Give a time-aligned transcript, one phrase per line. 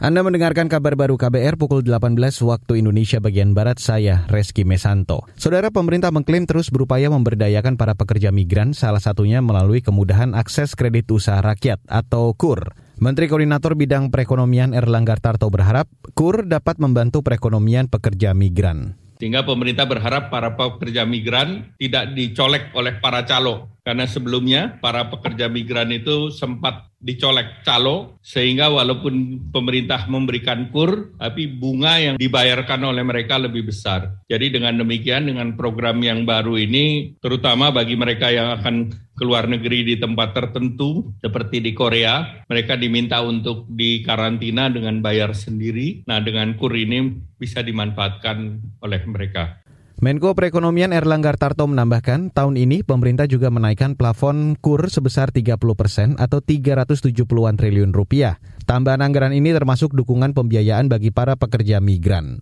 [0.00, 2.16] Anda mendengarkan kabar baru KBR pukul 18
[2.48, 5.28] waktu Indonesia bagian Barat, saya Reski Mesanto.
[5.36, 11.04] Saudara pemerintah mengklaim terus berupaya memberdayakan para pekerja migran, salah satunya melalui kemudahan akses kredit
[11.12, 12.72] usaha rakyat atau KUR.
[12.96, 15.84] Menteri Koordinator Bidang Perekonomian Erlangga Tarto berharap
[16.16, 18.96] KUR dapat membantu perekonomian pekerja migran.
[19.20, 23.68] Sehingga pemerintah berharap para pekerja migran tidak dicolek oleh para calo.
[23.80, 31.48] Karena sebelumnya para pekerja migran itu sempat dicolek calo sehingga walaupun pemerintah memberikan kur tapi
[31.48, 34.20] bunga yang dibayarkan oleh mereka lebih besar.
[34.28, 39.84] Jadi dengan demikian dengan program yang baru ini terutama bagi mereka yang akan keluar negeri
[39.84, 46.08] di tempat tertentu seperti di Korea, mereka diminta untuk dikarantina dengan bayar sendiri.
[46.08, 49.60] Nah, dengan kur ini bisa dimanfaatkan oleh mereka.
[50.00, 56.16] Menko Perekonomian Erlangga Tarto menambahkan, tahun ini pemerintah juga menaikkan plafon KUR sebesar 30 persen
[56.16, 58.40] atau 370-an triliun rupiah.
[58.64, 62.40] Tambahan anggaran ini termasuk dukungan pembiayaan bagi para pekerja migran.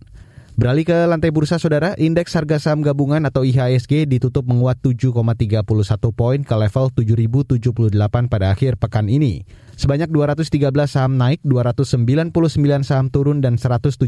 [0.55, 5.59] Beralih ke lantai bursa saudara, indeks harga saham gabungan atau IHSG ditutup menguat 7,31
[6.15, 9.43] poin ke level 7.078 pada akhir pekan ini.
[9.75, 14.07] Sebanyak 213 saham naik, 299 saham turun, dan 173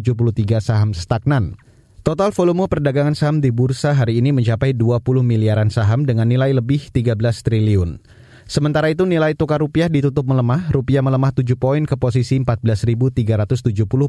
[0.63, 1.59] saham stagnan.
[2.01, 6.89] Total volume perdagangan saham di bursa hari ini mencapai 20 miliaran saham dengan nilai lebih
[6.89, 7.13] 13
[7.45, 8.01] triliun.
[8.51, 13.23] Sementara itu nilai tukar rupiah ditutup melemah, rupiah melemah 7 poin ke posisi 14.370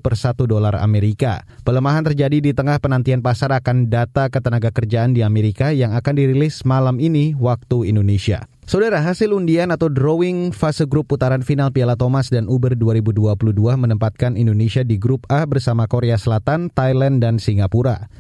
[0.03, 1.47] per 1 dolar Amerika.
[1.63, 6.67] Pelemahan terjadi di tengah penantian pasar akan data ketenaga kerjaan di Amerika yang akan dirilis
[6.67, 8.51] malam ini waktu Indonesia.
[8.67, 13.47] Saudara, hasil undian atau drawing fase grup putaran final Piala Thomas dan Uber 2022
[13.79, 18.11] menempatkan Indonesia di grup A bersama Korea Selatan, Thailand, dan Singapura.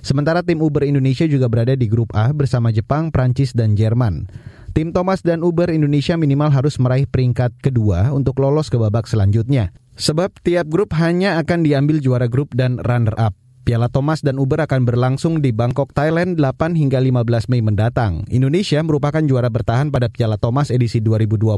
[0.00, 4.24] Sementara tim Uber Indonesia juga berada di grup A bersama Jepang, Prancis, dan Jerman.
[4.76, 9.72] Tim Thomas dan Uber Indonesia minimal harus meraih peringkat kedua untuk lolos ke babak selanjutnya.
[9.96, 13.32] Sebab tiap grup hanya akan diambil juara grup dan runner-up.
[13.64, 18.28] Piala Thomas dan Uber akan berlangsung di Bangkok, Thailand 8 hingga 15 Mei mendatang.
[18.28, 21.56] Indonesia merupakan juara bertahan pada Piala Thomas edisi 2020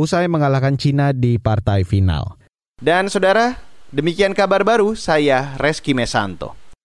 [0.00, 2.40] usai mengalahkan Cina di partai final.
[2.80, 3.60] Dan saudara,
[3.92, 6.59] demikian kabar baru saya Reski Mesanto.